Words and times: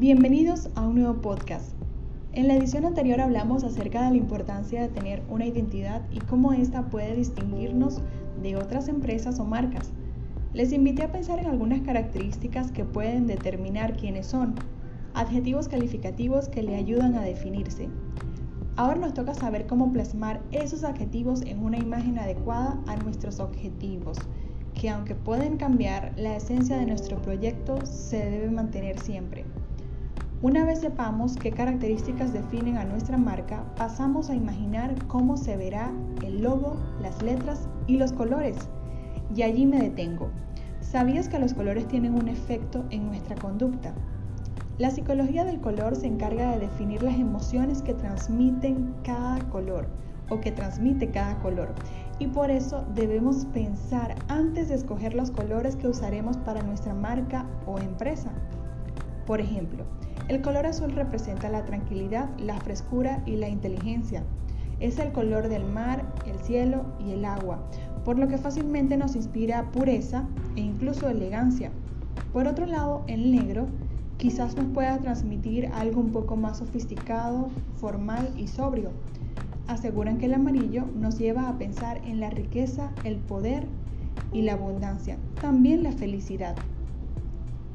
Bienvenidos 0.00 0.68
a 0.76 0.86
un 0.86 0.94
nuevo 0.94 1.20
podcast. 1.20 1.72
En 2.32 2.46
la 2.46 2.54
edición 2.54 2.84
anterior 2.84 3.20
hablamos 3.20 3.64
acerca 3.64 4.04
de 4.04 4.10
la 4.10 4.16
importancia 4.16 4.80
de 4.80 4.86
tener 4.86 5.24
una 5.28 5.44
identidad 5.44 6.02
y 6.12 6.20
cómo 6.20 6.52
ésta 6.52 6.88
puede 6.88 7.16
distinguirnos 7.16 8.00
de 8.40 8.54
otras 8.54 8.86
empresas 8.86 9.40
o 9.40 9.44
marcas. 9.44 9.90
Les 10.54 10.70
invité 10.70 11.02
a 11.02 11.10
pensar 11.10 11.40
en 11.40 11.46
algunas 11.46 11.80
características 11.80 12.70
que 12.70 12.84
pueden 12.84 13.26
determinar 13.26 13.96
quiénes 13.96 14.28
son, 14.28 14.54
adjetivos 15.14 15.66
calificativos 15.66 16.48
que 16.48 16.62
le 16.62 16.76
ayudan 16.76 17.16
a 17.16 17.22
definirse. 17.22 17.88
Ahora 18.76 19.00
nos 19.00 19.14
toca 19.14 19.34
saber 19.34 19.66
cómo 19.66 19.92
plasmar 19.92 20.40
esos 20.52 20.84
adjetivos 20.84 21.42
en 21.42 21.64
una 21.64 21.78
imagen 21.78 22.20
adecuada 22.20 22.80
a 22.86 22.94
nuestros 22.98 23.40
objetivos 23.40 24.16
que 24.74 24.90
aunque 24.90 25.16
pueden 25.16 25.56
cambiar, 25.56 26.12
la 26.16 26.36
esencia 26.36 26.76
de 26.76 26.86
nuestro 26.86 27.20
proyecto 27.20 27.84
se 27.84 28.18
debe 28.30 28.48
mantener 28.48 29.00
siempre. 29.00 29.44
Una 30.40 30.64
vez 30.64 30.78
sepamos 30.78 31.34
qué 31.34 31.50
características 31.50 32.32
definen 32.32 32.76
a 32.76 32.84
nuestra 32.84 33.18
marca, 33.18 33.64
pasamos 33.76 34.30
a 34.30 34.36
imaginar 34.36 34.94
cómo 35.08 35.36
se 35.36 35.56
verá 35.56 35.90
el 36.24 36.42
logo, 36.44 36.76
las 37.02 37.20
letras 37.24 37.68
y 37.88 37.96
los 37.96 38.12
colores. 38.12 38.56
Y 39.34 39.42
allí 39.42 39.66
me 39.66 39.80
detengo. 39.80 40.28
¿Sabías 40.80 41.28
que 41.28 41.40
los 41.40 41.54
colores 41.54 41.88
tienen 41.88 42.14
un 42.14 42.28
efecto 42.28 42.84
en 42.90 43.08
nuestra 43.08 43.34
conducta? 43.34 43.94
La 44.78 44.92
psicología 44.92 45.44
del 45.44 45.60
color 45.60 45.96
se 45.96 46.06
encarga 46.06 46.52
de 46.52 46.60
definir 46.60 47.02
las 47.02 47.16
emociones 47.18 47.82
que 47.82 47.94
transmiten 47.94 48.94
cada 49.02 49.40
color 49.48 49.88
o 50.30 50.38
que 50.38 50.52
transmite 50.52 51.10
cada 51.10 51.36
color. 51.40 51.74
Y 52.20 52.28
por 52.28 52.52
eso 52.52 52.86
debemos 52.94 53.44
pensar 53.46 54.14
antes 54.28 54.68
de 54.68 54.76
escoger 54.76 55.14
los 55.14 55.32
colores 55.32 55.74
que 55.74 55.88
usaremos 55.88 56.36
para 56.36 56.62
nuestra 56.62 56.94
marca 56.94 57.44
o 57.66 57.80
empresa. 57.80 58.30
Por 59.26 59.40
ejemplo, 59.40 59.84
el 60.28 60.42
color 60.42 60.66
azul 60.66 60.92
representa 60.92 61.48
la 61.48 61.64
tranquilidad, 61.64 62.28
la 62.38 62.58
frescura 62.60 63.22
y 63.26 63.36
la 63.36 63.48
inteligencia. 63.48 64.22
Es 64.80 64.98
el 64.98 65.12
color 65.12 65.48
del 65.48 65.64
mar, 65.64 66.04
el 66.26 66.38
cielo 66.40 66.84
y 67.04 67.12
el 67.12 67.24
agua, 67.24 67.58
por 68.04 68.18
lo 68.18 68.28
que 68.28 68.38
fácilmente 68.38 68.96
nos 68.96 69.16
inspira 69.16 69.70
pureza 69.72 70.28
e 70.54 70.60
incluso 70.60 71.08
elegancia. 71.08 71.72
Por 72.32 72.46
otro 72.46 72.66
lado, 72.66 73.04
el 73.08 73.32
negro 73.32 73.66
quizás 74.18 74.56
nos 74.56 74.66
pueda 74.66 74.98
transmitir 74.98 75.66
algo 75.74 76.00
un 76.00 76.12
poco 76.12 76.36
más 76.36 76.58
sofisticado, 76.58 77.48
formal 77.76 78.30
y 78.36 78.48
sobrio 78.48 78.90
aseguran 79.68 80.16
que 80.16 80.26
el 80.26 80.34
amarillo 80.34 80.84
nos 80.98 81.18
lleva 81.18 81.48
a 81.48 81.58
pensar 81.58 82.00
en 82.04 82.20
la 82.20 82.30
riqueza, 82.30 82.90
el 83.04 83.16
poder 83.16 83.66
y 84.32 84.42
la 84.42 84.54
abundancia, 84.54 85.18
también 85.40 85.82
la 85.82 85.92
felicidad. 85.92 86.56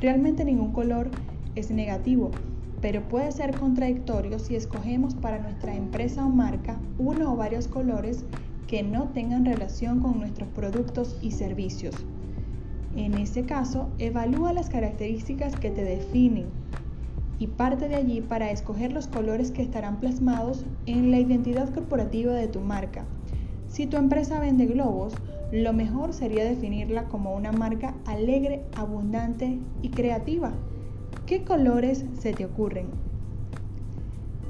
Realmente 0.00 0.44
ningún 0.44 0.72
color 0.72 1.10
es 1.54 1.70
negativo, 1.70 2.30
pero 2.80 3.08
puede 3.08 3.32
ser 3.32 3.58
contradictorio 3.58 4.38
si 4.38 4.56
escogemos 4.56 5.14
para 5.14 5.38
nuestra 5.38 5.74
empresa 5.74 6.26
o 6.26 6.28
marca 6.28 6.78
uno 6.98 7.32
o 7.32 7.36
varios 7.36 7.68
colores 7.68 8.24
que 8.66 8.82
no 8.82 9.08
tengan 9.08 9.44
relación 9.44 10.00
con 10.00 10.18
nuestros 10.18 10.48
productos 10.50 11.16
y 11.22 11.30
servicios. 11.30 11.94
En 12.96 13.14
ese 13.14 13.44
caso, 13.44 13.88
evalúa 13.98 14.52
las 14.52 14.68
características 14.68 15.56
que 15.56 15.70
te 15.70 15.82
definen 15.82 16.46
y 17.38 17.48
parte 17.48 17.88
de 17.88 17.96
allí 17.96 18.20
para 18.20 18.50
escoger 18.50 18.92
los 18.92 19.08
colores 19.08 19.50
que 19.50 19.62
estarán 19.62 19.98
plasmados 19.98 20.64
en 20.86 21.10
la 21.10 21.18
identidad 21.18 21.72
corporativa 21.74 22.32
de 22.32 22.48
tu 22.48 22.60
marca. 22.60 23.04
Si 23.66 23.86
tu 23.86 23.96
empresa 23.96 24.38
vende 24.38 24.66
globos, 24.66 25.14
lo 25.50 25.72
mejor 25.72 26.12
sería 26.12 26.44
definirla 26.44 27.04
como 27.08 27.34
una 27.34 27.50
marca 27.50 27.94
alegre, 28.06 28.62
abundante 28.76 29.58
y 29.82 29.88
creativa. 29.90 30.52
¿Qué 31.26 31.42
colores 31.42 32.04
se 32.20 32.34
te 32.34 32.44
ocurren? 32.44 32.88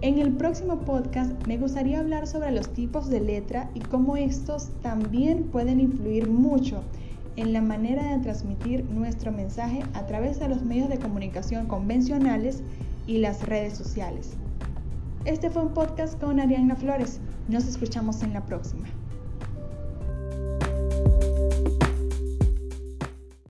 En 0.00 0.18
el 0.18 0.32
próximo 0.32 0.78
podcast 0.78 1.46
me 1.46 1.58
gustaría 1.58 2.00
hablar 2.00 2.26
sobre 2.26 2.50
los 2.50 2.70
tipos 2.70 3.10
de 3.10 3.20
letra 3.20 3.70
y 3.74 3.80
cómo 3.80 4.16
estos 4.16 4.70
también 4.80 5.44
pueden 5.44 5.80
influir 5.80 6.30
mucho 6.30 6.82
en 7.36 7.52
la 7.52 7.60
manera 7.60 8.16
de 8.16 8.22
transmitir 8.22 8.86
nuestro 8.86 9.32
mensaje 9.32 9.82
a 9.92 10.06
través 10.06 10.40
de 10.40 10.48
los 10.48 10.62
medios 10.62 10.88
de 10.88 10.98
comunicación 10.98 11.66
convencionales 11.66 12.62
y 13.06 13.18
las 13.18 13.46
redes 13.46 13.76
sociales. 13.76 14.30
Este 15.26 15.50
fue 15.50 15.62
un 15.62 15.74
podcast 15.74 16.18
con 16.18 16.40
Ariana 16.40 16.74
Flores. 16.74 17.20
Nos 17.48 17.66
escuchamos 17.66 18.22
en 18.22 18.32
la 18.32 18.46
próxima. 18.46 18.86